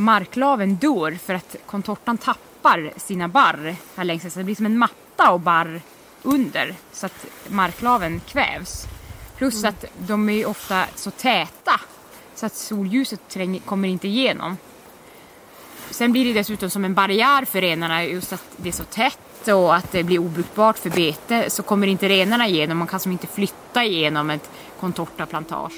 marklaven 0.00 0.74
dör 0.74 1.18
för 1.24 1.34
att 1.34 1.56
contortan 1.66 2.18
tappar 2.18 2.92
sina 2.96 3.28
barr 3.28 3.76
här 3.96 4.04
längs 4.04 4.34
Det 4.34 4.44
blir 4.44 4.54
som 4.54 4.66
en 4.66 4.78
matta 4.78 5.30
och 5.30 5.40
barr 5.40 5.80
under 6.22 6.74
så 6.92 7.06
att 7.06 7.26
marklaven 7.48 8.20
kvävs. 8.20 8.86
Plus 9.36 9.64
mm. 9.64 9.68
att 9.68 9.84
de 9.98 10.28
är 10.28 10.46
ofta 10.46 10.84
så 10.94 11.10
täta 11.10 11.80
så 12.34 12.46
att 12.46 12.54
solljuset 12.54 13.28
tränger, 13.28 13.60
kommer 13.60 13.88
inte 13.88 14.08
igenom. 14.08 14.56
Sen 15.90 16.12
blir 16.12 16.24
det 16.24 16.32
dessutom 16.32 16.70
som 16.70 16.84
en 16.84 16.94
barriär 16.94 17.44
för 17.44 17.60
renarna 17.60 18.04
just 18.04 18.32
att 18.32 18.44
det 18.56 18.68
är 18.68 18.72
så 18.72 18.84
tätt 18.84 19.48
och 19.48 19.74
att 19.74 19.92
det 19.92 20.02
blir 20.02 20.18
obrukbart 20.18 20.78
för 20.78 20.90
bete 20.90 21.50
så 21.50 21.62
kommer 21.62 21.86
inte 21.86 22.08
renarna 22.08 22.48
igenom. 22.48 22.78
Man 22.78 22.88
kan 22.88 23.00
som 23.00 23.12
inte 23.12 23.26
flytta 23.26 23.84
igenom 23.84 24.30
ett 24.30 24.50
contortaplantage. 24.80 25.72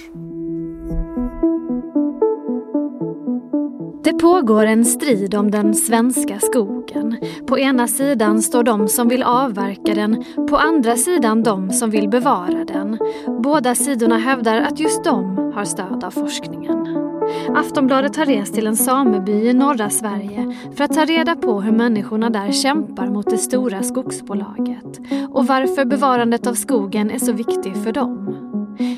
Det 4.04 4.12
pågår 4.12 4.66
en 4.66 4.84
strid 4.84 5.34
om 5.34 5.50
den 5.50 5.74
svenska 5.74 6.38
skogen. 6.38 7.16
På 7.46 7.58
ena 7.58 7.86
sidan 7.86 8.42
står 8.42 8.62
de 8.62 8.88
som 8.88 9.08
vill 9.08 9.22
avverka 9.22 9.94
den, 9.94 10.24
på 10.50 10.56
andra 10.56 10.96
sidan 10.96 11.42
de 11.42 11.70
som 11.70 11.90
vill 11.90 12.08
bevara 12.08 12.64
den. 12.64 12.98
Båda 13.42 13.74
sidorna 13.74 14.18
hävdar 14.18 14.60
att 14.60 14.80
just 14.80 15.04
de 15.04 15.36
har 15.54 15.64
stöd 15.64 16.04
av 16.04 16.10
forskningen. 16.10 16.98
Aftonbladet 17.54 18.16
har 18.16 18.26
rest 18.26 18.54
till 18.54 18.66
en 18.66 18.76
sameby 18.76 19.32
i 19.32 19.52
norra 19.52 19.90
Sverige 19.90 20.56
för 20.76 20.84
att 20.84 20.94
ta 20.94 21.04
reda 21.04 21.36
på 21.36 21.60
hur 21.60 21.72
människorna 21.72 22.30
där 22.30 22.52
kämpar 22.52 23.06
mot 23.06 23.30
det 23.30 23.38
stora 23.38 23.82
skogsbolaget 23.82 25.00
och 25.30 25.46
varför 25.46 25.84
bevarandet 25.84 26.46
av 26.46 26.54
skogen 26.54 27.10
är 27.10 27.18
så 27.18 27.32
viktig 27.32 27.76
för 27.76 27.92
dem. 27.92 28.51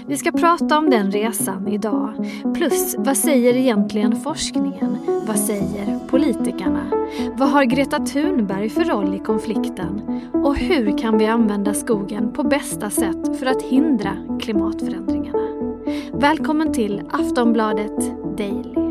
Vi 0.07 0.17
ska 0.17 0.33
prata 0.33 0.79
om 0.79 0.91
den 0.91 1.11
resan 1.11 1.69
idag. 1.69 2.13
Plus, 2.55 2.95
vad 2.99 3.17
säger 3.17 3.57
egentligen 3.57 4.17
forskningen? 4.17 4.99
Vad 5.27 5.39
säger 5.39 5.99
politikerna? 6.09 6.87
Vad 7.37 7.49
har 7.49 7.65
Greta 7.65 7.99
Thunberg 7.99 8.69
för 8.69 8.85
roll 8.85 9.15
i 9.15 9.19
konflikten? 9.19 10.21
Och 10.33 10.57
hur 10.57 10.99
kan 10.99 11.19
vi 11.19 11.27
använda 11.27 11.75
skogen 11.75 12.33
på 12.33 12.43
bästa 12.43 12.91
sätt 12.91 13.39
för 13.39 13.47
att 13.47 13.63
hindra 13.63 14.17
klimatförändringarna? 14.41 15.39
Välkommen 16.13 16.73
till 16.73 17.03
Aftonbladet 17.11 17.99
Daily. 18.39 18.84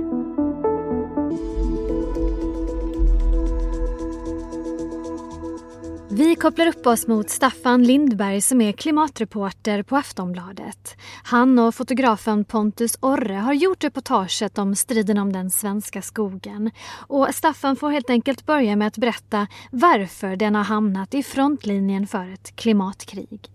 Vi 6.17 6.35
kopplar 6.35 6.67
upp 6.67 6.87
oss 6.87 7.07
mot 7.07 7.29
Staffan 7.29 7.83
Lindberg 7.83 8.41
som 8.41 8.61
är 8.61 8.71
klimatreporter 8.71 9.83
på 9.83 9.97
Aftonbladet. 9.97 10.97
Han 11.23 11.59
och 11.59 11.75
fotografen 11.75 12.45
Pontus 12.45 12.97
Orre 12.99 13.33
har 13.33 13.53
gjort 13.53 13.83
reportaget 13.83 14.57
om 14.57 14.75
striden 14.75 15.17
om 15.17 15.33
den 15.33 15.49
svenska 15.49 16.01
skogen. 16.01 16.71
Och 17.07 17.27
Staffan 17.35 17.75
får 17.75 17.91
helt 17.91 18.09
enkelt 18.09 18.45
börja 18.45 18.75
med 18.75 18.87
att 18.87 18.97
berätta 18.97 19.47
varför 19.71 20.35
den 20.35 20.55
har 20.55 20.63
hamnat 20.63 21.13
i 21.13 21.23
frontlinjen 21.23 22.07
för 22.07 22.33
ett 22.33 22.55
klimatkrig. 22.55 23.47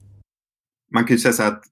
Man 0.95 1.05
kan 1.05 1.17
ju 1.17 1.21
säga 1.21 1.33
så 1.33 1.43
att 1.43 1.63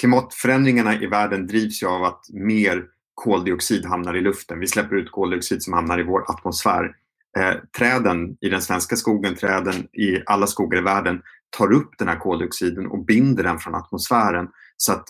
klimatförändringarna 0.00 1.02
i 1.02 1.06
världen 1.06 1.46
drivs 1.46 1.82
ju 1.82 1.86
av 1.86 2.04
att 2.04 2.26
mer 2.32 2.84
koldioxid 3.14 3.86
hamnar 3.86 4.16
i 4.16 4.20
luften. 4.20 4.60
Vi 4.60 4.66
släpper 4.66 4.96
ut 4.96 5.10
koldioxid 5.10 5.62
som 5.62 5.72
hamnar 5.72 6.00
i 6.00 6.02
vår 6.02 6.30
atmosfär 6.30 6.96
eh, 7.38 7.54
träden 7.78 8.36
i 8.40 8.48
den 8.48 8.62
svenska 8.62 8.96
skogen, 8.96 9.34
träden 9.34 9.74
i 9.92 10.22
alla 10.26 10.46
skogar 10.46 10.78
i 10.78 10.82
världen 10.82 11.22
tar 11.56 11.72
upp 11.72 11.90
den 11.98 12.08
här 12.08 12.18
koldioxiden 12.18 12.86
och 12.86 13.04
binder 13.04 13.42
den 13.42 13.58
från 13.58 13.74
atmosfären. 13.74 14.48
Så 14.76 14.92
att 14.92 15.04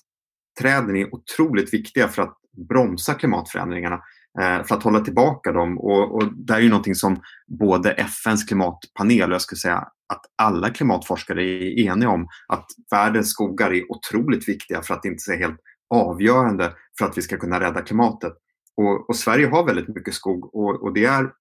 träden 0.61 0.97
är 0.97 1.15
otroligt 1.15 1.75
viktiga 1.75 2.09
för 2.09 2.23
att 2.23 2.37
bromsa 2.69 3.15
klimatförändringarna, 3.15 4.01
eh, 4.41 4.65
för 4.65 4.75
att 4.75 4.83
hålla 4.83 5.01
tillbaka 5.01 5.53
dem. 5.53 5.79
Och, 5.79 6.15
och 6.15 6.35
det 6.35 6.55
är 6.55 6.61
ju 6.61 6.69
någonting 6.69 6.95
som 6.95 7.21
både 7.47 7.93
FNs 7.93 8.45
klimatpanel 8.45 9.31
och 9.31 9.35
jag 9.35 9.43
skulle 9.43 9.59
säga 9.59 9.89
att 10.13 10.23
alla 10.43 10.71
klimatforskare 10.71 11.43
är 11.43 11.79
eniga 11.79 12.11
om 12.11 12.29
att 12.49 12.67
världens 12.91 13.31
skogar 13.31 13.73
är 13.73 13.93
otroligt 13.93 14.49
viktiga 14.49 14.83
för 14.83 14.95
att 14.95 15.05
inte 15.05 15.23
säga 15.23 15.39
helt 15.39 15.61
avgörande 15.95 16.73
för 16.99 17.05
att 17.05 17.19
vi 17.19 17.23
ska 17.23 17.37
kunna 17.37 17.61
rädda 17.61 17.83
klimatet. 17.83 18.33
Och, 18.77 19.09
och, 19.09 19.17
Sverige 19.17 19.47
har 19.47 19.67
väldigt 19.67 19.89
mycket 19.89 20.15
skog 20.15 20.55
och, 20.55 20.83
och, 20.83 20.95
det 20.95 21.05
är, 21.05 21.33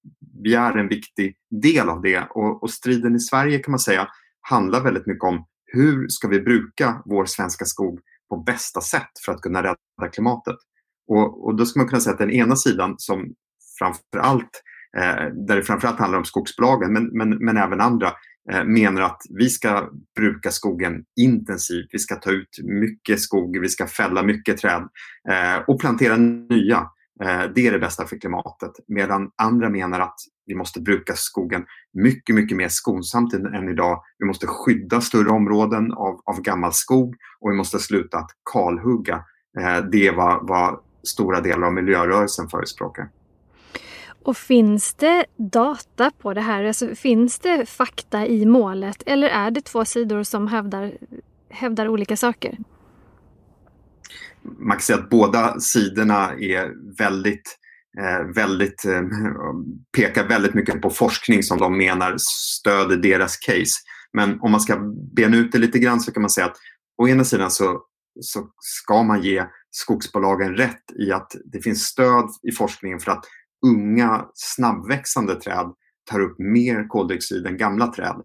vi 0.43 0.55
är 0.55 0.77
en 0.77 0.87
viktig 0.87 1.35
del 1.61 1.89
av 1.89 2.01
det. 2.01 2.27
Och, 2.29 2.63
och, 2.63 2.71
striden 2.71 3.15
i 3.15 3.19
Sverige 3.19 3.59
kan 3.59 3.71
man 3.71 3.79
säga 3.79 4.07
handlar 4.41 4.83
väldigt 4.83 5.07
mycket 5.07 5.23
om 5.23 5.45
hur 5.65 6.07
ska 6.07 6.27
vi 6.27 6.41
bruka 6.41 7.01
vår 7.05 7.25
svenska 7.25 7.65
skog 7.65 7.99
på 8.29 8.37
bästa 8.37 8.81
sätt 8.81 9.11
för 9.25 9.31
att 9.31 9.41
kunna 9.41 9.63
rädda 9.63 10.11
klimatet. 10.13 10.55
Och, 11.07 11.45
och 11.45 11.55
då 11.55 11.65
ska 11.65 11.79
man 11.79 11.87
kunna 11.87 11.99
säga 11.99 12.13
att 12.13 12.19
den 12.19 12.31
ena 12.31 12.55
sidan 12.55 12.95
som 12.97 13.33
framför 13.79 14.19
allt, 14.19 14.61
eh, 14.97 15.25
där 15.47 15.55
det 15.55 15.63
framförallt 15.63 15.99
handlar 15.99 16.19
om 16.19 16.25
skogsbolagen 16.25 16.93
men, 16.93 17.09
men, 17.13 17.29
men 17.29 17.57
även 17.57 17.81
andra, 17.81 18.13
eh, 18.51 18.63
menar 18.63 19.01
att 19.01 19.21
vi 19.29 19.49
ska 19.49 19.89
bruka 20.15 20.51
skogen 20.51 21.03
intensivt. 21.19 21.87
Vi 21.91 21.99
ska 21.99 22.15
ta 22.15 22.31
ut 22.31 22.59
mycket 22.63 23.19
skog, 23.19 23.59
vi 23.61 23.69
ska 23.69 23.87
fälla 23.87 24.23
mycket 24.23 24.57
träd 24.57 24.87
eh, 25.29 25.63
och 25.67 25.79
plantera 25.79 26.17
nya. 26.17 26.87
Eh, 27.21 27.43
det 27.55 27.67
är 27.67 27.71
det 27.71 27.79
bästa 27.79 28.05
för 28.05 28.17
klimatet. 28.17 28.71
Medan 28.87 29.31
andra 29.35 29.69
menar 29.69 29.99
att 29.99 30.19
vi 30.45 30.55
måste 30.55 30.81
bruka 30.81 31.13
skogen 31.15 31.65
mycket, 31.93 32.35
mycket 32.35 32.57
mer 32.57 32.67
skonsamt 32.67 33.33
än 33.33 33.69
idag. 33.69 34.03
Vi 34.17 34.25
måste 34.25 34.47
skydda 34.47 35.01
större 35.01 35.29
områden 35.29 35.91
av, 35.91 36.21
av 36.25 36.41
gammal 36.41 36.73
skog 36.73 37.15
och 37.39 37.51
vi 37.51 37.55
måste 37.55 37.79
sluta 37.79 38.17
att 38.17 38.29
kalhugga. 38.53 39.15
Eh, 39.59 39.77
det 39.91 40.07
är 40.07 40.15
vad, 40.15 40.47
vad 40.47 40.79
stora 41.03 41.41
delar 41.41 41.67
av 41.67 41.73
miljörörelsen 41.73 42.49
förespråkar. 42.49 43.09
Och 44.23 44.37
finns 44.37 44.93
det 44.93 45.25
data 45.37 46.11
på 46.21 46.33
det 46.33 46.41
här? 46.41 46.63
Alltså, 46.63 46.95
finns 46.95 47.39
det 47.39 47.65
fakta 47.65 48.25
i 48.25 48.45
målet 48.45 49.03
eller 49.05 49.27
är 49.27 49.51
det 49.51 49.61
två 49.61 49.85
sidor 49.85 50.23
som 50.23 50.47
hävdar, 50.47 50.91
hävdar 51.49 51.87
olika 51.87 52.17
saker? 52.17 52.57
Man 54.43 54.77
kan 54.77 54.81
säga 54.81 54.99
att 54.99 55.09
båda 55.09 55.59
sidorna 55.59 56.33
är 56.33 56.95
väldigt 56.97 57.57
eh, 57.99 58.33
väldigt, 58.35 58.85
eh, 58.85 59.01
pekar 59.97 60.27
väldigt 60.27 60.53
mycket 60.53 60.81
på 60.81 60.89
forskning 60.89 61.43
som 61.43 61.57
de 61.57 61.77
menar 61.77 62.15
stöder 62.17 62.97
deras 62.97 63.37
case. 63.37 63.81
Men 64.13 64.41
om 64.41 64.51
man 64.51 64.61
ska 64.61 64.79
bena 65.15 65.37
ut 65.37 65.51
det 65.51 65.57
lite 65.57 65.79
grann 65.79 65.99
så 65.99 66.11
kan 66.11 66.21
man 66.21 66.29
säga 66.29 66.45
att 66.45 66.57
å 66.97 67.07
ena 67.07 67.23
sidan 67.23 67.51
så, 67.51 67.81
så 68.19 68.47
ska 68.59 69.03
man 69.03 69.21
ge 69.21 69.45
skogsbolagen 69.71 70.55
rätt 70.55 70.83
i 70.99 71.11
att 71.11 71.31
det 71.45 71.61
finns 71.61 71.83
stöd 71.83 72.25
i 72.43 72.51
forskningen 72.51 72.99
för 72.99 73.11
att 73.11 73.25
unga 73.65 74.25
snabbväxande 74.33 75.35
träd 75.35 75.73
tar 76.09 76.19
upp 76.19 76.39
mer 76.39 76.87
koldioxid 76.87 77.45
än 77.45 77.57
gamla 77.57 77.87
träd. 77.87 78.15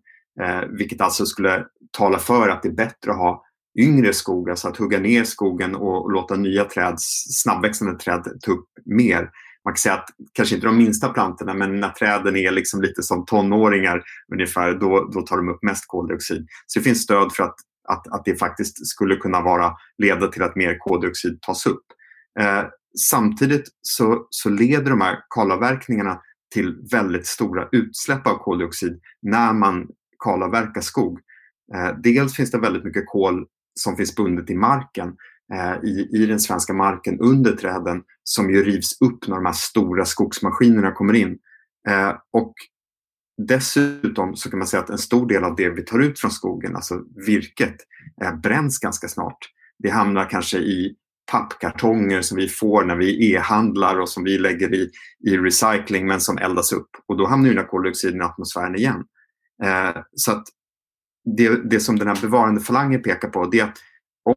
Eh, 0.41 0.69
vilket 0.79 1.01
alltså 1.01 1.27
skulle 1.27 1.65
tala 1.99 2.19
för 2.19 2.49
att 2.49 2.63
det 2.63 2.69
är 2.69 2.73
bättre 2.73 3.11
att 3.11 3.19
ha 3.19 3.46
yngre 3.79 4.13
skog, 4.13 4.51
alltså 4.51 4.69
att 4.69 4.77
hugga 4.77 4.99
ner 4.99 5.25
skogen 5.25 5.75
och 5.75 6.13
låta 6.13 6.37
nya 6.37 6.65
träd, 6.65 6.95
snabbväxande 7.31 7.99
träd 7.99 8.25
ta 8.43 8.53
upp 8.53 8.69
mer. 8.85 9.31
Man 9.65 9.73
kan 9.73 9.77
säga 9.77 9.95
att 9.95 10.09
kanske 10.33 10.55
inte 10.55 10.67
de 10.67 10.79
minsta 10.79 11.09
plantorna 11.09 11.55
men 11.55 11.81
när 11.81 11.89
träden 11.89 12.37
är 12.37 12.51
liksom 12.51 12.83
lite 12.83 13.03
som 13.03 13.25
tonåringar 13.25 14.03
ungefär, 14.33 14.75
då, 14.75 15.11
då 15.13 15.23
tar 15.23 15.37
de 15.37 15.49
upp 15.49 15.63
mest 15.63 15.85
koldioxid. 15.87 16.47
Så 16.67 16.79
det 16.79 16.83
finns 16.83 17.03
stöd 17.03 17.33
för 17.33 17.43
att, 17.43 17.55
att, 17.89 18.09
att 18.09 18.25
det 18.25 18.37
faktiskt 18.37 18.87
skulle 18.87 19.17
kunna 19.17 19.41
vara, 19.41 19.73
leda 19.99 20.27
till 20.27 20.43
att 20.43 20.57
mer 20.57 20.79
koldioxid 20.79 21.39
tas 21.41 21.67
upp. 21.67 21.85
Eh, 22.41 22.65
samtidigt 23.11 23.65
så, 23.83 24.27
så 24.31 24.49
leder 24.49 24.91
de 24.91 25.01
här 25.01 25.19
kalavverkningarna 25.35 26.21
till 26.55 26.77
väldigt 26.93 27.27
stora 27.27 27.69
utsläpp 27.73 28.27
av 28.27 28.39
koldioxid 28.39 29.01
när 29.23 29.53
man 29.53 29.87
kalavverkar 30.25 30.81
skog. 30.81 31.21
Eh, 31.75 31.91
dels 32.03 32.37
finns 32.37 32.51
det 32.51 32.59
väldigt 32.59 32.85
mycket 32.85 33.07
kol 33.07 33.47
som 33.81 33.97
finns 33.97 34.17
bundet 34.17 34.51
i 34.51 34.55
marken, 34.55 35.17
eh, 35.55 35.85
i, 35.85 36.09
i 36.13 36.27
den 36.27 36.41
svenska 36.41 36.73
marken 36.73 37.21
under 37.21 37.53
träden 37.53 38.03
som 38.25 38.51
ju 38.51 38.65
rivs 38.65 39.01
upp 39.01 39.29
när 39.29 39.37
de 39.37 39.47
här 39.47 39.53
stora 39.53 40.05
skogsmaskinerna 40.05 40.93
kommer 40.93 41.15
in. 41.15 41.39
Eh, 41.89 42.15
och 42.33 42.55
dessutom 43.39 44.37
så 44.37 44.51
kan 44.51 44.59
man 44.59 44.69
säga 44.69 44.83
att 44.83 44.91
en 44.91 44.99
stor 44.99 45.27
del 45.27 45.45
av 45.45 45.57
det 45.57 45.71
vi 45.71 45.83
tar 45.83 45.99
ut 45.99 46.21
från 46.21 46.31
skogen, 46.31 46.77
alltså 46.77 47.03
virket, 47.27 47.77
eh, 48.23 48.37
bränns 48.37 48.79
ganska 48.79 49.09
snart. 49.09 49.39
Det 49.79 49.91
hamnar 49.91 50.31
kanske 50.31 50.59
i 50.59 50.97
pappkartonger 51.33 52.23
som 52.23 52.37
vi 52.37 52.49
får 52.49 52.85
när 52.85 52.97
vi 52.97 53.33
e-handlar 53.33 54.01
och 54.01 54.09
som 54.09 54.25
vi 54.25 54.39
lägger 54.39 54.75
i, 54.75 54.91
i 55.27 55.37
recycling 55.37 56.07
men 56.07 56.21
som 56.21 56.39
eldas 56.39 56.73
upp. 56.73 56.91
Och 57.07 57.17
då 57.17 57.27
hamnar 57.27 57.49
ju 57.49 57.55
den 57.55 57.65
här 57.65 57.71
koldioxiden 57.71 58.21
i 58.21 58.25
atmosfären 58.25 58.77
igen. 58.77 59.05
Eh, 59.65 60.03
så 60.17 60.33
att 60.33 60.45
det, 61.27 61.71
det 61.71 61.81
som 61.81 61.99
den 61.99 62.09
här 62.09 62.19
bevarandefalangen 62.23 63.03
pekar 63.03 63.29
på 63.29 63.47
det 63.47 63.61
är 63.61 63.65
att 63.65 63.79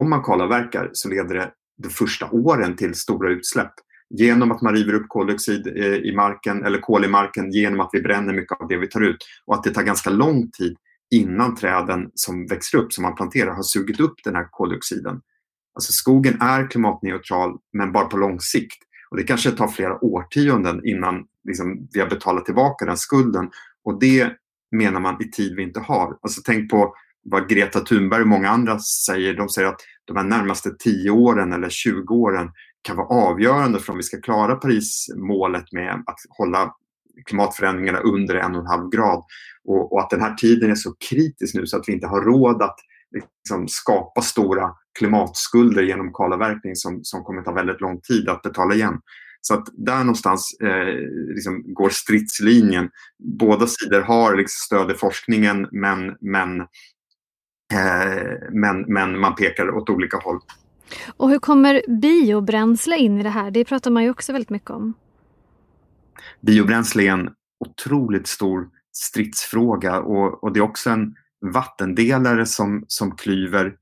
om 0.01 0.09
man 0.09 0.23
kalavverkar 0.23 0.89
så 0.93 1.09
leder 1.09 1.35
det 1.35 1.51
de 1.83 1.89
första 1.89 2.29
åren 2.31 2.75
till 2.75 2.95
stora 2.95 3.29
utsläpp. 3.29 3.71
Genom 4.09 4.51
att 4.51 4.61
man 4.61 4.73
river 4.73 4.93
upp 4.93 5.07
koldioxid 5.07 5.67
eh, 5.67 5.93
i 5.93 6.15
marken 6.15 6.65
eller 6.65 6.79
kol 6.79 7.05
i 7.05 7.07
marken 7.07 7.51
genom 7.51 7.79
att 7.79 7.89
vi 7.93 8.01
bränner 8.01 8.33
mycket 8.33 8.61
av 8.61 8.67
det 8.67 8.77
vi 8.77 8.87
tar 8.87 9.01
ut. 9.01 9.17
Och 9.45 9.55
att 9.55 9.63
det 9.63 9.69
tar 9.69 9.83
ganska 9.83 10.09
lång 10.09 10.51
tid 10.51 10.77
innan 11.11 11.55
träden 11.55 12.11
som 12.13 12.47
växer 12.47 12.77
upp, 12.77 12.93
som 12.93 13.01
man 13.01 13.15
planterar, 13.15 13.51
har 13.51 13.63
sugit 13.63 13.99
upp 13.99 14.15
den 14.23 14.35
här 14.35 14.47
koldioxiden. 14.51 15.21
Alltså 15.75 15.91
skogen 15.91 16.41
är 16.41 16.69
klimatneutral 16.69 17.57
men 17.73 17.91
bara 17.91 18.05
på 18.05 18.17
lång 18.17 18.39
sikt. 18.39 18.83
Och 19.11 19.17
det 19.17 19.23
kanske 19.23 19.51
tar 19.51 19.67
flera 19.67 20.03
årtionden 20.03 20.85
innan 20.85 21.25
liksom, 21.47 21.87
vi 21.93 21.99
har 21.99 22.07
betalat 22.07 22.45
tillbaka 22.45 22.85
den 22.85 22.97
skulden. 22.97 23.49
Och 23.83 23.99
det 23.99 24.33
menar 24.71 24.99
man 24.99 25.21
i 25.21 25.31
tid 25.31 25.55
vi 25.55 25.63
inte 25.63 25.79
har. 25.79 26.17
Alltså 26.21 26.41
tänk 26.45 26.71
på 26.71 26.93
vad 27.23 27.49
Greta 27.49 27.79
Thunberg 27.79 28.21
och 28.21 28.27
många 28.27 28.49
andra 28.49 28.79
säger. 28.79 29.33
De 29.33 29.49
säger 29.49 29.67
att 29.67 29.81
de 30.05 30.17
här 30.17 30.23
närmaste 30.23 30.69
10 30.79 31.11
åren 31.11 31.53
eller 31.53 31.69
20 31.69 32.13
åren 32.13 32.49
kan 32.81 32.97
vara 32.97 33.07
avgörande 33.07 33.79
för 33.79 33.91
om 33.91 33.97
vi 33.97 34.03
ska 34.03 34.21
klara 34.21 34.55
Parismålet 34.55 35.71
med 35.71 36.03
att 36.05 36.17
hålla 36.37 36.73
klimatförändringarna 37.25 37.99
under 37.99 38.35
en 38.35 38.55
och 38.55 38.61
en 38.61 38.67
halv 38.67 38.89
grad. 38.89 39.23
Och, 39.63 39.93
och, 39.93 39.99
att 39.99 40.09
den 40.09 40.21
här 40.21 40.33
tiden 40.33 40.71
är 40.71 40.75
så 40.75 40.95
kritisk 41.09 41.55
nu 41.55 41.65
så 41.65 41.77
att 41.77 41.89
vi 41.89 41.93
inte 41.93 42.07
har 42.07 42.21
råd 42.21 42.61
att 42.61 42.75
liksom, 43.11 43.67
skapa 43.67 44.21
stora 44.21 44.71
klimatskulder 44.99 45.83
genom 45.83 46.13
kalavverkning 46.13 46.75
som, 46.75 46.99
som 47.03 47.23
kommer 47.23 47.41
ta 47.41 47.51
väldigt 47.53 47.81
lång 47.81 48.01
tid 48.01 48.29
att 48.29 48.41
betala 48.41 48.75
igen. 48.75 48.99
Så 49.41 49.53
att 49.53 49.67
där 49.73 49.99
någonstans 49.99 50.57
eh, 50.61 51.33
liksom 51.33 51.73
går 51.73 51.89
stridslinjen. 51.89 52.89
Båda 53.39 53.67
sidor 53.67 54.01
har 54.01 54.35
liksom 54.35 54.57
stöd 54.65 54.91
i 54.91 54.93
forskningen 54.93 55.67
men, 55.71 56.17
men, 56.21 56.61
eh, 57.73 58.37
men, 58.51 58.81
men 58.81 59.19
man 59.19 59.35
pekar 59.35 59.69
åt 59.69 59.89
olika 59.89 60.17
håll. 60.17 60.39
Och 61.17 61.29
hur 61.29 61.39
kommer 61.39 61.81
biobränsle 62.01 62.97
in 62.97 63.19
i 63.19 63.23
det 63.23 63.29
här? 63.29 63.51
Det 63.51 63.65
pratar 63.65 63.91
man 63.91 64.03
ju 64.03 64.09
också 64.09 64.31
väldigt 64.31 64.49
mycket 64.49 64.69
om. 64.69 64.93
Biobränsle 66.41 67.03
är 67.03 67.11
en 67.11 67.29
otroligt 67.59 68.27
stor 68.27 68.69
stridsfråga 68.91 69.99
och, 69.99 70.43
och 70.43 70.53
det 70.53 70.59
är 70.59 70.63
också 70.63 70.89
en 70.89 71.15
vattendelare 71.53 72.45
som, 72.45 72.85
som 72.87 73.15
klyver 73.15 73.75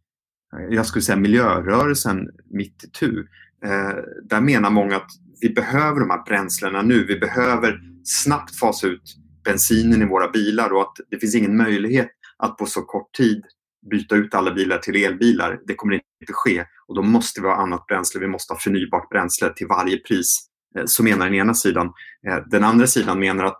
jag 0.70 0.86
skulle 0.86 1.02
säga 1.02 1.16
miljörörelsen 1.16 2.30
mitt 2.50 2.84
i 2.84 2.88
tu. 2.88 3.28
Eh, 3.66 3.96
där 4.24 4.42
menar 4.42 4.70
många 4.70 4.96
att 4.96 5.12
vi 5.42 5.50
behöver 5.50 6.00
de 6.00 6.10
här 6.10 6.24
bränslena 6.24 6.82
nu. 6.82 7.06
Vi 7.06 7.20
behöver 7.20 7.80
snabbt 8.04 8.56
fasa 8.56 8.88
ut 8.88 9.16
bensinen 9.44 10.02
i 10.02 10.06
våra 10.06 10.30
bilar 10.30 10.74
och 10.74 10.82
att 10.82 10.96
det 11.10 11.20
finns 11.20 11.36
ingen 11.36 11.58
möjlighet 11.58 12.10
att 12.38 12.58
på 12.58 12.66
så 12.66 12.82
kort 12.82 13.14
tid 13.14 13.44
byta 13.92 14.16
ut 14.16 14.34
alla 14.34 14.54
bilar 14.54 14.78
till 14.78 14.96
elbilar. 15.06 15.60
Det 15.68 15.76
kommer 15.76 15.94
inte 15.94 16.34
ske 16.34 16.66
och 16.88 16.96
då 16.96 17.02
måste 17.02 17.42
vi 17.42 17.48
ha 17.48 17.56
annat 17.56 17.86
bränsle. 17.88 18.20
Vi 18.20 18.28
måste 18.28 18.54
ha 18.54 18.60
förnybart 18.60 19.10
bränsle 19.10 19.54
till 19.54 19.68
varje 19.68 19.98
pris. 19.98 20.48
Eh, 20.78 20.84
så 20.86 21.04
menar 21.04 21.26
den 21.26 21.36
ena 21.36 21.54
sidan. 21.54 21.88
Eh, 22.28 22.38
den 22.46 22.64
andra 22.64 22.88
sidan 22.88 23.20
menar 23.20 23.44
att 23.44 23.60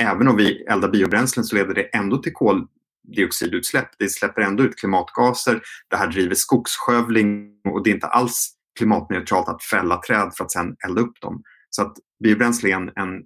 även 0.00 0.28
om 0.28 0.36
vi 0.36 0.64
eldar 0.64 0.88
biobränslen 0.88 1.44
så 1.44 1.56
leder 1.56 1.74
det 1.74 1.82
ändå 1.82 2.18
till 2.18 2.32
koldioxidutsläpp. 2.32 3.88
Det 3.98 4.08
släpper 4.08 4.42
ändå 4.42 4.62
ut 4.62 4.76
klimatgaser. 4.76 5.60
Det 5.90 5.96
här 5.96 6.06
driver 6.06 6.34
skogsskövling 6.34 7.50
och 7.68 7.82
det 7.82 7.90
är 7.90 7.94
inte 7.94 8.06
alls 8.06 8.55
klimatneutralt 8.76 9.48
att 9.48 9.62
fälla 9.62 10.00
träd 10.02 10.32
för 10.36 10.44
att 10.44 10.52
sedan 10.52 10.76
elda 10.88 11.00
upp 11.00 11.20
dem. 11.20 11.42
Så 11.70 11.82
att 11.82 11.92
biobränsle 12.24 12.70
är 12.70 12.74
en, 12.74 12.88
en 12.88 13.22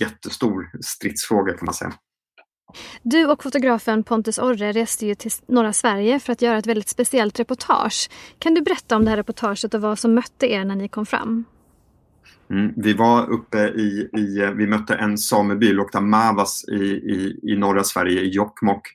jättestor 0.00 0.70
stridsfråga 0.80 1.52
kan 1.52 1.64
man 1.64 1.74
säga. 1.74 1.92
Du 3.02 3.26
och 3.26 3.42
fotografen 3.42 4.04
Pontus 4.04 4.38
Orre 4.38 4.72
reste 4.72 5.06
ju 5.06 5.14
till 5.14 5.30
norra 5.48 5.72
Sverige 5.72 6.20
för 6.20 6.32
att 6.32 6.42
göra 6.42 6.58
ett 6.58 6.66
väldigt 6.66 6.88
speciellt 6.88 7.40
reportage. 7.40 8.10
Kan 8.38 8.54
du 8.54 8.62
berätta 8.62 8.96
om 8.96 9.04
det 9.04 9.10
här 9.10 9.16
reportaget 9.16 9.74
och 9.74 9.80
vad 9.80 9.98
som 9.98 10.14
mötte 10.14 10.46
er 10.46 10.64
när 10.64 10.76
ni 10.76 10.88
kom 10.88 11.06
fram? 11.06 11.44
Mm, 12.50 12.72
vi 12.76 12.92
var 12.92 13.30
uppe 13.30 13.58
i, 13.58 14.08
i, 14.12 14.52
vi 14.56 14.66
mötte 14.66 14.94
en 14.94 15.18
sameby, 15.18 15.72
Lokta 15.72 16.00
Mavas 16.00 16.64
i, 16.68 16.84
i, 16.84 17.40
i 17.42 17.56
norra 17.56 17.84
Sverige, 17.84 18.20
i 18.20 18.28
Jokkmokk. 18.28 18.88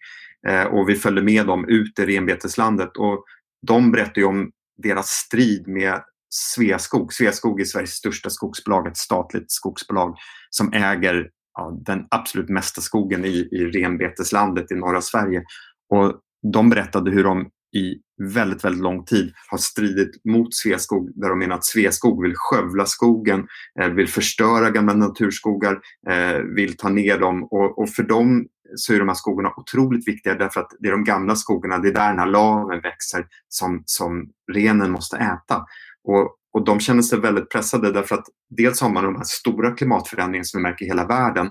Eh, 0.47 0.63
och 0.63 0.89
vi 0.89 0.95
följde 0.95 1.21
med 1.21 1.45
dem 1.45 1.65
ut 1.67 2.00
i 2.00 2.05
renbeteslandet 2.05 2.97
och 2.97 3.25
de 3.67 3.91
berättade 3.91 4.25
om 4.25 4.51
deras 4.83 5.09
strid 5.09 5.67
med 5.67 6.01
Sveaskog. 6.29 7.13
Sveaskog 7.13 7.61
är 7.61 7.65
Sveriges 7.65 7.93
största 7.93 8.29
skogsbolag, 8.29 8.87
ett 8.87 8.97
statligt 8.97 9.51
skogsbolag 9.51 10.17
som 10.49 10.73
äger 10.73 11.29
ja, 11.57 11.79
den 11.85 12.05
absolut 12.11 12.49
mesta 12.49 12.81
skogen 12.81 13.25
i, 13.25 13.49
i 13.51 13.65
renbeteslandet 13.65 14.71
i 14.71 14.75
norra 14.75 15.01
Sverige. 15.01 15.43
Och 15.89 16.13
de 16.53 16.69
berättade 16.69 17.11
hur 17.11 17.23
de 17.23 17.49
i 17.75 17.95
väldigt, 18.33 18.65
väldigt 18.65 18.83
lång 18.83 19.05
tid 19.05 19.33
har 19.49 19.57
stridit 19.57 20.25
mot 20.25 20.53
Sveaskog 20.53 21.11
där 21.15 21.29
de 21.29 21.39
menar 21.39 21.55
att 21.55 21.65
Sveaskog 21.65 22.23
vill 22.23 22.33
skövla 22.35 22.85
skogen, 22.85 23.47
eh, 23.79 23.89
vill 23.89 24.07
förstöra 24.07 24.69
gamla 24.69 24.93
naturskogar, 24.93 25.79
eh, 26.09 26.37
vill 26.55 26.77
ta 26.77 26.89
ner 26.89 27.19
dem 27.19 27.43
och, 27.43 27.79
och, 27.79 27.89
för 27.89 28.03
dem 28.03 28.47
så 28.75 28.94
är 28.94 29.00
de 29.00 29.07
här 29.07 29.16
skogarna 29.16 29.54
otroligt 29.57 30.07
viktiga 30.07 30.36
därför 30.36 30.62
att 30.62 30.71
det 30.80 30.88
är 30.88 30.92
de 30.92 31.04
gamla 31.04 31.36
skogarna, 31.36 31.77
det 31.77 31.88
är 31.88 31.94
där 31.94 32.10
den 32.10 32.19
här 32.19 32.25
laven 32.25 32.81
växer 32.81 33.27
som, 33.48 33.83
som 33.86 34.30
renen 34.54 34.92
måste 34.92 35.18
äta. 35.18 35.66
Och, 36.04 36.36
och 36.54 36.66
de 36.66 36.80
känner 36.80 37.01
sig 37.01 37.19
väldigt 37.19 37.50
pressade 37.50 37.92
därför 37.92 38.16
att 38.16 38.25
dels 38.50 38.81
har 38.81 38.89
man 38.89 39.04
de 39.04 39.16
här 39.16 39.24
stora 39.24 39.71
klimatförändringarna 39.71 40.44
som 40.44 40.57
vi 40.57 40.63
märker 40.63 40.86
i 40.86 40.88
hela 40.88 41.06
världen. 41.06 41.50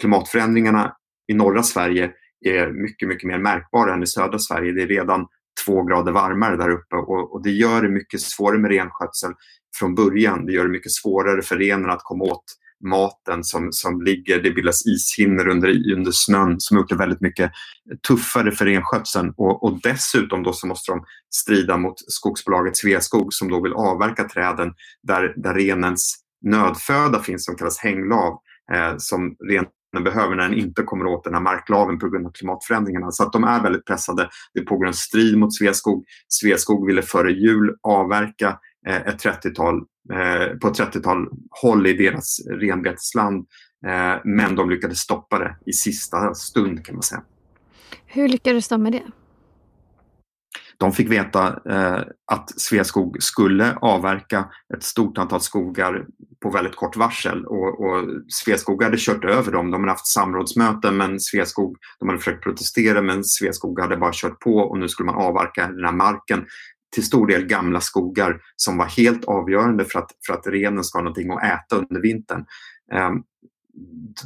Klimatförändringarna 0.00 0.96
i 1.26 1.34
norra 1.34 1.62
Sverige 1.62 2.10
är 2.44 2.72
mycket, 2.72 3.08
mycket 3.08 3.28
mer 3.28 3.38
märkbara 3.38 3.94
än 3.94 4.02
i 4.02 4.06
södra 4.06 4.38
Sverige. 4.38 4.72
Det 4.72 4.82
är 4.82 4.86
redan 4.86 5.26
två 5.66 5.82
grader 5.82 6.12
varmare 6.12 6.56
där 6.56 6.70
uppe 6.70 6.96
och, 6.96 7.34
och, 7.34 7.42
det 7.42 7.50
gör 7.50 7.82
det 7.82 7.88
mycket 7.88 8.20
svårare 8.20 8.58
med 8.58 8.70
renskötsel 8.70 9.32
från 9.78 9.94
början. 9.94 10.46
Det 10.46 10.52
gör 10.52 10.64
det 10.64 10.70
mycket 10.70 10.92
svårare 10.92 11.42
för 11.42 11.56
renen 11.56 11.90
att 11.90 12.02
komma 12.02 12.24
åt 12.24 12.44
maten 12.84 13.44
som, 13.44 13.72
som 13.72 14.02
ligger, 14.02 14.42
det 14.42 14.50
bildas 14.50 14.86
ishinnor 14.86 15.48
under, 15.48 15.92
under 15.94 16.10
snön 16.10 16.60
som 16.60 16.76
har 16.76 16.82
gjort 16.82 16.88
det 16.88 16.96
väldigt 16.96 17.20
mycket 17.20 17.52
tuffare 18.08 18.52
för 18.52 18.64
renskötseln 18.64 19.34
och, 19.36 19.64
och 19.64 19.80
dessutom 19.82 20.42
då 20.42 20.52
så 20.52 20.66
måste 20.66 20.92
de 20.92 21.04
strida 21.34 21.76
mot 21.76 21.94
skogsbolaget 22.12 22.76
Sveaskog 22.76 23.34
som 23.34 23.48
då 23.48 23.62
vill 23.62 23.72
avverka 23.72 24.24
träden 24.24 24.74
där, 25.02 25.34
där 25.36 25.54
renens 25.54 26.16
nödföda 26.44 27.22
finns 27.22 27.44
som 27.44 27.56
kallas 27.56 27.78
hänglav 27.78 28.38
eh, 28.72 28.94
som 28.98 29.36
renen 29.48 30.04
behöver 30.04 30.36
när 30.36 30.48
den 30.48 30.58
inte 30.58 30.82
kommer 30.82 31.06
åt 31.06 31.24
den 31.24 31.34
här 31.34 31.40
marklaven 31.40 31.98
på 31.98 32.08
grund 32.08 32.26
av 32.26 32.32
klimatförändringarna. 32.32 33.10
Så 33.10 33.22
att 33.22 33.32
de 33.32 33.44
är 33.44 33.62
väldigt 33.62 33.84
pressade. 33.84 34.28
Det 34.54 34.60
pågår 34.60 34.86
en 34.86 34.94
strid 34.94 35.38
mot 35.38 35.54
Sveaskog. 35.54 36.04
Sveaskog 36.28 36.86
ville 36.86 37.02
före 37.02 37.32
jul 37.32 37.74
avverka 37.82 38.58
ett 38.90 39.24
30-tal, 39.24 39.76
eh, 40.12 40.58
på 40.58 40.68
ett 40.68 40.78
30-tal 40.78 41.28
håll 41.62 41.86
i 41.86 41.92
deras 41.92 42.40
renbetesland. 42.50 43.46
Eh, 43.86 44.20
men 44.24 44.54
de 44.54 44.70
lyckades 44.70 44.98
stoppa 44.98 45.38
det 45.38 45.56
i 45.66 45.72
sista 45.72 46.34
stund 46.34 46.86
kan 46.86 46.94
man 46.94 47.02
säga. 47.02 47.22
Hur 48.06 48.28
lyckades 48.28 48.68
de 48.68 48.82
med 48.82 48.92
det? 48.92 49.02
De 50.78 50.92
fick 50.92 51.10
veta 51.10 51.60
eh, 51.70 52.04
att 52.32 52.60
Sveaskog 52.60 53.22
skulle 53.22 53.74
avverka 53.74 54.48
ett 54.76 54.82
stort 54.82 55.18
antal 55.18 55.40
skogar 55.40 56.06
på 56.42 56.50
väldigt 56.50 56.76
kort 56.76 56.96
varsel 56.96 57.46
och, 57.46 57.80
och 57.80 58.04
Sveaskog 58.28 58.82
hade 58.82 58.96
kört 58.98 59.24
över 59.24 59.52
dem. 59.52 59.70
De 59.70 59.80
hade 59.80 59.92
haft 59.92 60.06
samrådsmöten 60.06 60.96
men 60.96 61.20
Sveaskog, 61.20 61.76
de 61.98 62.08
hade 62.08 62.18
försökt 62.18 62.42
protestera 62.42 63.02
men 63.02 63.24
Sveaskog 63.24 63.80
hade 63.80 63.96
bara 63.96 64.12
kört 64.14 64.40
på 64.40 64.56
och 64.56 64.78
nu 64.78 64.88
skulle 64.88 65.06
man 65.06 65.24
avverka 65.24 65.66
den 65.66 65.84
här 65.84 65.92
marken 65.92 66.46
till 66.96 67.04
stor 67.04 67.26
del 67.26 67.46
gamla 67.46 67.80
skogar 67.80 68.40
som 68.56 68.76
var 68.78 68.86
helt 68.86 69.24
avgörande 69.24 69.84
för 69.84 69.98
att, 69.98 70.10
för 70.26 70.32
att 70.32 70.46
renen 70.46 70.84
ska 70.84 70.98
ha 70.98 71.02
någonting 71.02 71.30
att 71.30 71.44
äta 71.44 71.76
under 71.76 72.00
vintern. 72.00 72.44
Ehm, 72.92 73.22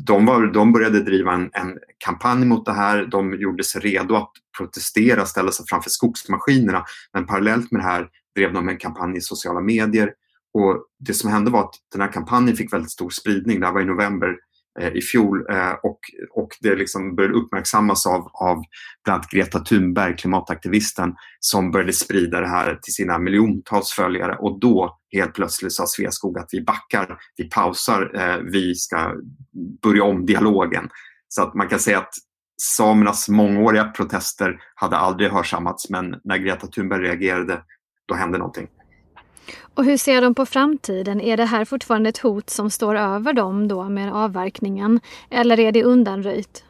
de, 0.07 0.27
var, 0.27 0.47
de 0.47 0.73
började 0.73 1.03
driva 1.03 1.33
en, 1.33 1.51
en, 1.53 1.79
kampanj 1.99 2.47
mot 2.47 2.67
det 2.67 2.73
här. 2.73 3.07
De 3.07 3.35
gjorde 3.35 3.65
sig 3.65 3.81
redo 3.81 4.15
att 4.15 4.33
protestera, 4.59 5.27
ställa 5.27 5.53
sig 5.53 5.67
framför 5.69 5.91
skogsmaskinerna. 5.91 6.85
Men 7.13 7.27
parallellt 7.27 7.73
med 7.73 7.81
det 7.81 7.85
här 7.85 8.09
drev 8.37 8.53
de 8.53 8.69
en 8.69 8.79
kampanj 8.79 9.17
i 9.17 9.21
sociala 9.21 9.61
medier. 9.61 10.13
Och 10.55 10.85
det 10.99 11.15
som 11.15 11.31
hände 11.31 11.51
var 11.51 11.61
att 11.61 11.75
den 11.93 12.01
här 12.01 12.13
kampanjen 12.13 12.57
fick 12.57 12.73
väldigt 12.73 12.91
stor 12.91 13.11
spridning. 13.11 13.61
Det 13.61 13.67
här 13.67 13.73
var 13.73 13.81
i 13.81 13.85
november 13.85 14.37
Eh, 14.79 14.89
i 14.89 15.01
fjol 15.01 15.51
eh, 15.51 15.73
och, 15.73 15.99
och 16.31 16.49
det 16.61 16.75
liksom 16.75 17.17
började 17.17 17.35
uppmärksammas 17.35 18.07
av, 18.07 18.31
av 18.35 18.63
bland 19.05 19.17
annat 19.17 19.31
Greta 19.31 19.59
Thunberg, 19.59 20.17
klimataktivisten, 20.17 21.15
som 21.41 21.71
började 21.71 21.93
sprida 21.93 22.41
det 22.41 22.49
här 22.49 22.79
till 22.83 22.95
sina 22.95 23.19
miljontals 23.19 23.93
följare. 23.93 24.37
Och 24.37 24.61
då 24.61 24.99
helt 25.13 25.35
plötsligt 25.35 25.73
sa 25.73 25.87
Sveaskog 25.87 26.39
att 26.39 26.49
vi 26.53 26.65
backar, 26.65 27.19
vi 27.37 27.49
pausar, 27.49 28.11
eh, 28.15 28.37
vi 28.37 28.75
ska 28.75 29.15
börja 29.83 30.05
om 30.05 30.27
dialogen. 30.27 30.89
Så 31.29 31.43
att 31.43 31.55
man 31.55 31.69
kan 31.69 31.79
säga 31.79 31.99
att 31.99 32.15
samernas 32.63 33.29
mångåriga 33.29 33.85
protester 33.85 34.61
hade 34.75 34.97
aldrig 34.97 35.31
hörsammats 35.31 35.91
men 35.91 36.15
när 36.25 36.37
Greta 36.37 36.67
Thunberg 36.67 37.03
reagerade 37.03 37.63
då 38.09 38.15
hände 38.15 38.39
någonting. 38.39 38.69
Och 39.75 39.85
hur 39.85 39.97
ser 39.97 40.23
de 40.23 40.35
på 40.35 40.47
framtiden? 40.47 41.21
Är 41.21 41.37
det 41.37 41.45
här 41.45 41.65
fortfarande 41.65 42.09
ett 42.09 42.19
hot 42.19 42.51
som 42.51 42.71
står 42.71 42.95
över 42.95 43.33
dem 43.33 43.69
då 43.69 43.89
med 43.89 44.13
avverkningen? 44.13 45.01
Eller 45.31 45.61
är 45.61 45.73
det 45.73 45.85
undanröjt? 45.85 46.65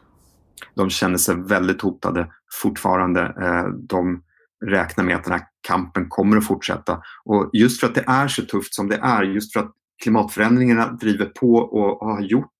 De 0.74 0.90
känner 0.90 1.18
sig 1.18 1.34
väldigt 1.36 1.82
hotade 1.82 2.28
fortfarande. 2.62 3.20
Eh, 3.20 3.68
de 3.88 4.22
räknar 4.66 5.04
med 5.04 5.16
att 5.16 5.24
den 5.24 5.32
här 5.32 5.42
kampen 5.60 6.08
kommer 6.08 6.36
att 6.36 6.46
fortsätta. 6.46 7.02
Och 7.24 7.50
just 7.52 7.80
för 7.80 7.86
att 7.86 7.94
det 7.94 8.04
är 8.06 8.28
så 8.28 8.42
tufft 8.42 8.74
som 8.74 8.88
det 8.88 8.96
är, 8.96 9.22
just 9.22 9.52
för 9.52 9.60
att 9.60 9.72
klimatförändringarna 10.02 10.92
driver 10.92 11.26
på 11.26 11.54
och 11.54 12.08
har 12.08 12.20
gjort 12.20 12.58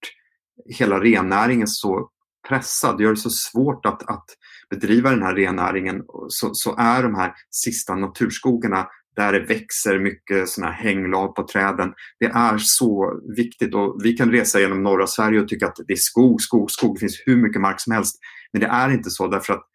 hela 0.79 1.01
rennäringen 1.01 1.67
så 1.67 2.09
pressad, 2.49 2.99
det 2.99 3.05
gör 3.05 3.11
det 3.11 3.17
så 3.17 3.31
svårt 3.31 3.87
att, 3.87 4.11
att 4.11 4.25
bedriva 4.71 5.11
den 5.11 5.23
här 5.23 5.35
rennäringen 5.35 6.03
så, 6.29 6.51
så 6.55 6.77
är 6.79 7.03
de 7.03 7.15
här 7.15 7.33
sista 7.51 7.95
naturskogarna 7.95 8.87
där 9.17 9.33
det 9.33 9.41
växer 9.41 9.99
mycket 9.99 10.49
såna 10.49 10.71
hänglav 10.71 11.29
på 11.29 11.43
träden. 11.43 11.93
Det 12.21 12.27
är 12.27 12.59
så 12.59 13.21
viktigt 13.37 13.75
och 13.75 14.01
vi 14.05 14.13
kan 14.13 14.31
resa 14.31 14.61
genom 14.61 14.83
norra 14.83 15.07
Sverige 15.07 15.41
och 15.41 15.49
tycka 15.49 15.67
att 15.67 15.77
det 15.87 15.93
är 15.93 15.97
skog, 15.97 16.43
skog, 16.43 16.71
skog. 16.71 16.97
Det 16.97 17.01
finns 17.01 17.23
hur 17.27 17.37
mycket 17.37 17.61
mark 17.61 17.81
som 17.81 17.93
helst. 17.93 18.17
Men 18.53 18.61
det 18.61 18.67
är 18.67 18.91
inte 18.91 19.11
så 19.11 19.29
därför 19.29 19.53
att 19.53 19.67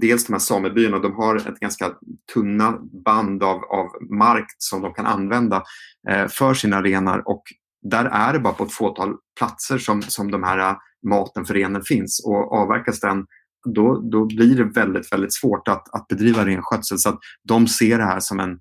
dels 0.00 0.26
de 0.26 0.32
här 0.32 0.40
samebyarna, 0.40 0.98
de 0.98 1.14
har 1.14 1.36
ett 1.36 1.60
ganska 1.60 1.92
tunna 2.34 2.78
band 3.04 3.42
av, 3.42 3.64
av 3.64 3.86
mark 4.10 4.46
som 4.58 4.82
de 4.82 4.94
kan 4.94 5.06
använda 5.06 5.62
eh, 6.10 6.26
för 6.28 6.54
sina 6.54 6.82
renar 6.82 7.28
och 7.28 7.42
där 7.90 8.04
är 8.04 8.32
det 8.32 8.38
bara 8.38 8.54
på 8.54 8.64
ett 8.64 8.72
fåtal 8.72 9.14
platser 9.38 9.78
som, 9.78 10.02
som 10.02 10.30
de 10.30 10.42
här 10.42 10.58
eh, 10.58 10.76
maten 11.10 11.44
för 11.44 11.54
renen 11.54 11.82
finns 11.82 12.22
och 12.26 12.52
avverkas 12.52 13.00
den 13.00 13.26
då, 13.74 14.00
då 14.12 14.26
blir 14.26 14.56
det 14.56 14.64
väldigt, 14.64 15.12
väldigt 15.12 15.34
svårt 15.34 15.68
att, 15.68 15.94
att 15.94 16.08
bedriva 16.08 16.46
renskötsel. 16.46 16.98
Så 16.98 17.08
att 17.08 17.18
de 17.48 17.66
ser 17.68 17.98
det 17.98 18.04
här 18.04 18.20
som 18.20 18.40
en 18.40 18.58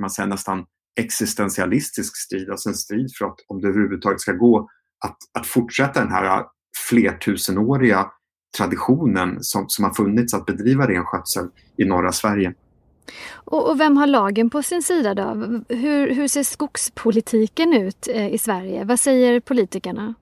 man 0.00 0.10
säger, 0.10 0.28
nästan 0.28 0.66
existentialistisk 1.00 2.16
strid, 2.16 2.50
alltså 2.50 2.68
en 2.68 2.74
strid 2.74 3.16
för 3.18 3.24
att 3.24 3.36
om 3.46 3.60
det 3.60 3.68
överhuvudtaget 3.68 4.20
ska 4.20 4.32
gå 4.32 4.68
att, 5.04 5.16
att 5.38 5.46
fortsätta 5.46 6.00
den 6.00 6.12
här 6.12 6.44
flertusenåriga 6.88 8.10
traditionen 8.58 9.36
som, 9.40 9.64
som 9.68 9.84
har 9.84 9.94
funnits 9.94 10.34
att 10.34 10.46
bedriva 10.46 10.88
renskötsel 10.88 11.48
i 11.76 11.84
norra 11.84 12.12
Sverige. 12.12 12.54
Och, 13.34 13.70
och, 13.70 13.80
vem 13.80 13.96
har 13.96 14.06
lagen 14.06 14.50
på 14.50 14.62
sin 14.62 14.82
sida 14.82 15.14
då? 15.14 15.62
Hur, 15.68 16.14
hur 16.14 16.28
ser 16.28 16.42
skogspolitiken 16.42 17.72
ut 17.72 18.08
eh, 18.08 18.34
i 18.34 18.38
Sverige? 18.38 18.84
Vad 18.84 19.00
säger 19.00 19.40
politikerna? 19.40 20.14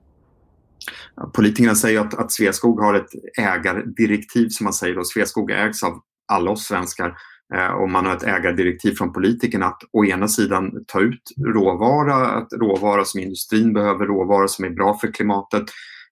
Politikerna 1.33 1.75
säger 1.75 1.99
att, 1.99 2.13
att 2.13 2.31
Sveaskog 2.31 2.79
har 2.79 2.93
ett 2.93 3.09
ägardirektiv 3.37 4.49
som 4.49 4.63
man 4.63 4.73
säger. 4.73 4.95
Då. 4.95 5.03
Sveaskog 5.03 5.51
ägs 5.51 5.83
av 5.83 6.01
alla 6.27 6.51
oss 6.51 6.65
svenskar 6.65 7.15
Eh, 7.53 7.71
och 7.71 7.89
man 7.89 8.05
har 8.05 8.15
ett 8.15 8.23
ägardirektiv 8.23 8.91
från 8.91 9.13
politikerna 9.13 9.65
att 9.65 9.81
å 9.91 10.05
ena 10.05 10.27
sidan 10.27 10.83
ta 10.87 10.99
ut 10.99 11.31
råvara, 11.45 12.15
att 12.15 12.53
råvara 12.53 13.05
som 13.05 13.19
industrin 13.19 13.73
behöver, 13.73 14.05
råvara 14.05 14.47
som 14.47 14.65
är 14.65 14.69
bra 14.69 14.97
för 14.97 15.13
klimatet, 15.13 15.63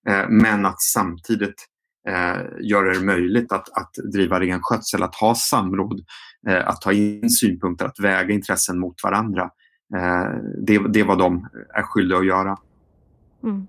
eh, 0.09 0.29
men 0.29 0.65
att 0.65 0.81
samtidigt 0.81 1.65
eh, 2.09 2.41
göra 2.61 2.93
det 2.93 2.99
möjligt 2.99 3.51
att, 3.51 3.77
att 3.77 3.93
driva 4.13 4.39
renskötsel, 4.39 5.03
att 5.03 5.15
ha 5.15 5.35
samråd, 5.35 6.05
att 6.65 6.81
ta 6.81 6.91
in 6.91 7.29
synpunkter, 7.29 7.85
att 7.85 7.99
väga 7.99 8.33
intressen 8.33 8.79
mot 8.79 9.03
varandra. 9.03 9.49
Det, 10.67 10.77
det 10.77 10.99
är 10.99 11.03
vad 11.03 11.17
de 11.17 11.47
är 11.73 11.81
skyldiga 11.81 12.19
att 12.19 12.25
göra. 12.25 12.57
Mm. 13.43 13.67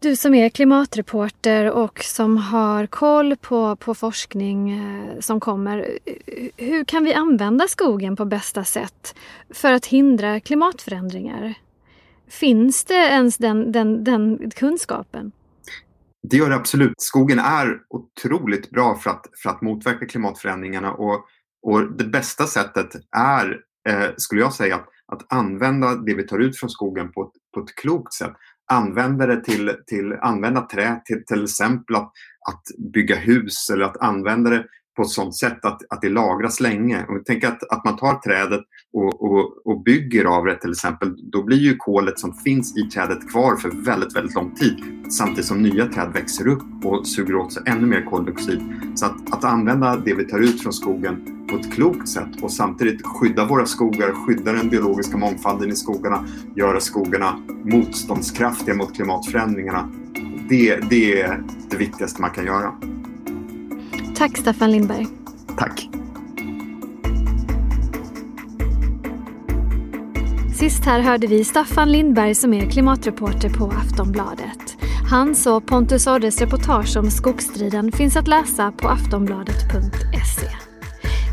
Du 0.00 0.16
som 0.16 0.34
är 0.34 0.48
klimatreporter 0.48 1.70
och 1.70 2.04
som 2.04 2.36
har 2.36 2.86
koll 2.86 3.36
på, 3.36 3.76
på 3.76 3.94
forskning 3.94 4.70
eh, 4.70 5.20
som 5.20 5.40
kommer. 5.40 5.98
Hur 6.56 6.84
kan 6.84 7.04
vi 7.04 7.14
använda 7.14 7.68
skogen 7.68 8.16
på 8.16 8.24
bästa 8.24 8.64
sätt 8.64 9.14
för 9.54 9.72
att 9.72 9.86
hindra 9.86 10.40
klimatförändringar? 10.40 11.54
Finns 12.28 12.84
det 12.84 12.94
ens 12.94 13.36
den, 13.36 13.72
den, 13.72 14.04
den 14.04 14.50
kunskapen? 14.50 15.32
Det 16.22 16.36
gör 16.36 16.50
det 16.50 16.56
absolut. 16.56 16.94
Skogen 16.98 17.38
är 17.38 17.78
otroligt 17.88 18.70
bra 18.70 18.96
för 18.96 19.10
att, 19.10 19.26
för 19.42 19.50
att 19.50 19.62
motverka 19.62 20.06
klimatförändringarna 20.06 20.92
och, 20.92 21.24
och 21.62 21.96
det 21.96 22.04
bästa 22.04 22.46
sättet 22.46 22.88
är, 23.16 23.60
eh, 23.88 24.10
skulle 24.16 24.40
jag 24.40 24.52
säga, 24.52 24.76
att, 24.76 24.88
att 25.12 25.32
använda 25.32 25.94
det 25.94 26.14
vi 26.14 26.26
tar 26.26 26.38
ut 26.38 26.58
från 26.58 26.70
skogen 26.70 27.12
på 27.12 27.22
ett, 27.22 27.32
på 27.54 27.60
ett 27.60 27.74
klokt 27.74 28.12
sätt. 28.12 28.32
Använda 28.68 29.26
det 29.26 29.44
till, 29.44 29.76
till 29.86 30.12
använda 30.12 30.60
trä 30.60 31.00
till 31.04 31.24
till 31.24 31.44
exempel 31.44 31.96
att, 31.96 32.12
att 32.48 32.92
bygga 32.92 33.16
hus 33.16 33.70
eller 33.70 33.84
att 33.84 33.96
använda 33.96 34.50
det 34.50 34.64
på 34.98 35.02
ett 35.02 35.10
sådant 35.10 35.36
sätt 35.36 35.64
att, 35.64 35.82
att 35.90 36.00
det 36.00 36.08
lagras 36.08 36.60
länge. 36.60 37.04
Och 37.08 37.22
tänk 37.26 37.44
att, 37.44 37.72
att 37.72 37.84
man 37.84 37.96
tar 37.96 38.14
trädet 38.14 38.60
och, 38.92 39.22
och, 39.22 39.66
och 39.66 39.82
bygger 39.82 40.24
av 40.24 40.44
det 40.44 40.60
till 40.60 40.70
exempel, 40.70 41.30
då 41.32 41.42
blir 41.42 41.56
ju 41.56 41.76
kolet 41.76 42.18
som 42.18 42.34
finns 42.34 42.76
i 42.76 42.82
trädet 42.82 43.30
kvar 43.30 43.56
för 43.56 43.70
väldigt, 43.70 44.16
väldigt 44.16 44.34
lång 44.34 44.54
tid 44.54 44.76
samtidigt 45.10 45.44
som 45.44 45.62
nya 45.62 45.86
träd 45.86 46.12
växer 46.12 46.48
upp 46.48 46.84
och 46.84 47.06
suger 47.06 47.34
åt 47.34 47.52
sig 47.52 47.62
ännu 47.66 47.86
mer 47.86 48.04
koldioxid. 48.04 48.60
Så 48.94 49.06
att, 49.06 49.32
att 49.34 49.44
använda 49.44 49.96
det 49.96 50.14
vi 50.14 50.24
tar 50.24 50.38
ut 50.38 50.62
från 50.62 50.72
skogen 50.72 51.46
på 51.50 51.56
ett 51.56 51.72
klokt 51.72 52.08
sätt 52.08 52.42
och 52.42 52.52
samtidigt 52.52 53.06
skydda 53.06 53.46
våra 53.46 53.66
skogar, 53.66 54.26
skydda 54.26 54.52
den 54.52 54.68
biologiska 54.68 55.16
mångfalden 55.16 55.68
i 55.68 55.76
skogarna, 55.76 56.24
göra 56.56 56.80
skogarna 56.80 57.42
motståndskraftiga 57.64 58.74
mot 58.74 58.94
klimatförändringarna. 58.94 59.88
Det, 60.48 60.76
det 60.90 61.20
är 61.20 61.42
det 61.70 61.76
viktigaste 61.76 62.20
man 62.20 62.30
kan 62.30 62.44
göra. 62.46 62.97
Tack 64.18 64.36
Staffan 64.38 64.70
Lindberg. 64.70 65.06
Tack. 65.58 65.88
Sist 70.54 70.84
här 70.84 71.00
hörde 71.00 71.26
vi 71.26 71.44
Staffan 71.44 71.92
Lindberg 71.92 72.34
som 72.34 72.54
är 72.54 72.70
klimatreporter 72.70 73.50
på 73.50 73.64
Aftonbladet. 73.64 74.76
Hans 75.10 75.46
och 75.46 75.66
Pontus 75.66 76.06
Orres 76.06 76.40
reportage 76.40 76.96
om 76.96 77.10
skogsstriden 77.10 77.92
finns 77.92 78.16
att 78.16 78.28
läsa 78.28 78.72
på 78.72 78.88
aftonbladet.se. 78.88 80.48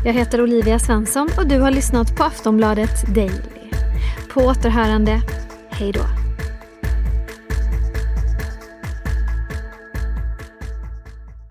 Jag 0.04 0.12
heter 0.12 0.42
Olivia 0.42 0.78
Svensson 0.78 1.28
och 1.38 1.48
du 1.48 1.60
har 1.60 1.70
lyssnat 1.70 2.16
på 2.16 2.24
Aftonbladet 2.24 3.14
Daily. 3.14 3.70
På 4.32 4.40
återhörande, 4.40 5.20
hej 5.70 5.92
då. 5.92 6.15